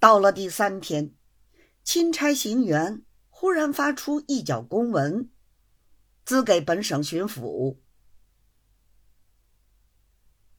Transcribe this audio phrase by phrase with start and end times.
[0.00, 1.14] 到了第三天，
[1.84, 5.28] 钦差行辕忽然发出一角公文，
[6.24, 7.76] 资给本省巡抚。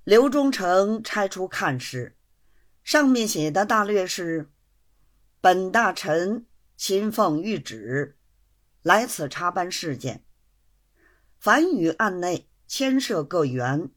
[0.04, 2.16] 刘忠诚拆出看时，
[2.84, 4.52] 上面写的大略是：
[5.42, 6.46] 本大臣
[6.78, 8.20] 亲奉谕旨，
[8.84, 10.24] 来此查办事件。
[11.40, 13.90] 凡与案内牵涉各员，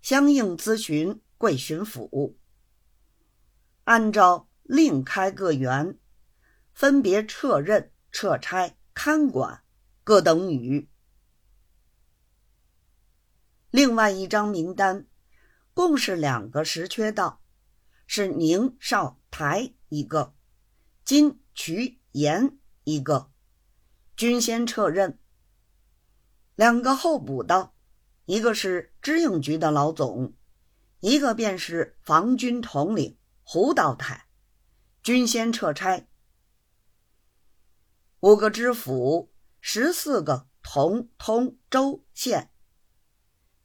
[0.00, 2.36] 相应咨询贵巡抚。
[3.84, 5.98] 按照另开各员，
[6.72, 9.62] 分别撤任、撤差、看管
[10.02, 10.88] 各等语。
[13.70, 15.06] 另外一张名单，
[15.72, 17.40] 共是两个实缺道，
[18.06, 20.34] 是宁、绍、台一个，
[21.04, 23.30] 金、渠、盐一个，
[24.16, 25.18] 均先撤任。
[26.56, 27.74] 两个候补道，
[28.24, 30.34] 一个是知应局的老总，
[31.00, 33.16] 一个便是防军统领。
[33.48, 34.25] 胡道台，
[35.06, 36.08] 均先撤差。
[38.18, 42.50] 五个知府，十四个同通州县。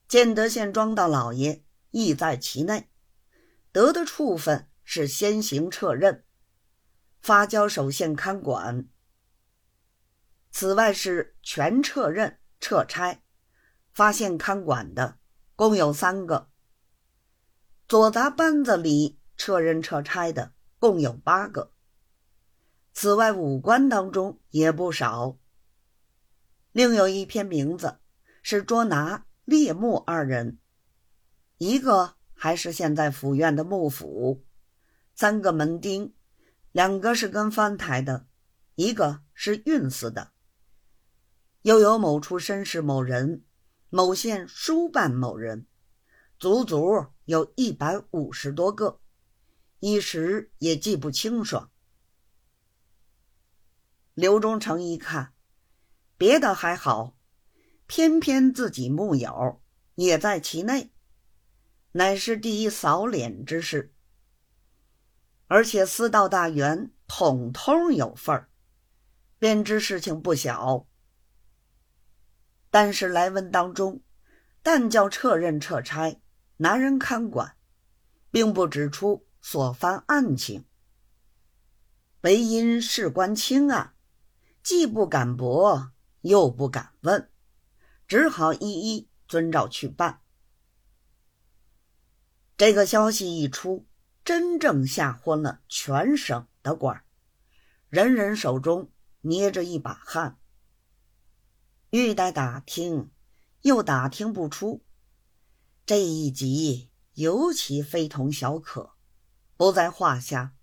[0.07, 2.91] 建德县庄道老爷亦在其内，
[3.71, 6.23] 得的处分是先行撤任，
[7.23, 8.87] 发交首县看管。
[10.51, 13.23] 此外是全撤任、撤差、
[13.91, 15.17] 发现看管的，
[15.55, 16.51] 共有三个。
[17.87, 19.17] 左杂班子里。
[19.37, 21.71] 撤任撤差的共有八个，
[22.91, 25.37] 此外五官当中也不少。
[26.71, 27.99] 另有一篇名字
[28.41, 30.57] 是捉拿列木二人，
[31.59, 34.43] 一个还是现在府院的幕府，
[35.13, 36.15] 三个门丁，
[36.71, 38.25] 两个是跟藩台的，
[38.73, 40.31] 一个是运司的，
[41.61, 43.43] 又有某处绅士某人，
[43.91, 45.67] 某县书办某人，
[46.39, 49.00] 足足有一百五十多个。
[49.81, 51.71] 一时也记不清爽。
[54.13, 55.33] 刘忠诚一看，
[56.17, 57.17] 别的还好，
[57.87, 59.59] 偏偏自己木友
[59.95, 60.91] 也在其内，
[61.93, 63.91] 乃是第一扫脸之事。
[65.47, 68.49] 而且司道大员统统有份儿，
[69.39, 70.87] 便知事情不小。
[72.69, 74.03] 但是来文当中，
[74.61, 76.21] 但叫撤任撤差，
[76.57, 77.57] 拿人看管，
[78.29, 79.25] 并不指出。
[79.41, 80.65] 所犯案情，
[82.21, 83.95] 唯因事关轻案，
[84.63, 85.91] 既不敢驳，
[86.21, 87.29] 又不敢问，
[88.07, 90.21] 只好一一遵照去办。
[92.55, 93.87] 这个消息一出，
[94.23, 97.03] 真正吓昏了全省的官
[97.89, 98.91] 人人手中
[99.21, 100.37] 捏着一把汗，
[101.89, 103.09] 欲待打听，
[103.63, 104.85] 又打听不出。
[105.85, 108.93] 这一集尤其非同小可。
[109.61, 110.53] 不在话下。